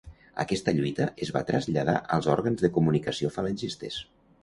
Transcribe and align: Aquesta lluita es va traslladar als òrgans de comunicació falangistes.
Aquesta 0.43 0.73
lluita 0.77 1.07
es 1.27 1.33
va 1.35 1.43
traslladar 1.51 1.97
als 2.17 2.33
òrgans 2.39 2.67
de 2.67 2.75
comunicació 2.81 3.35
falangistes. 3.41 4.05